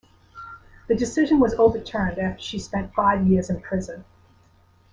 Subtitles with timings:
[0.87, 4.03] The decision was overturned after she spent five years in prison.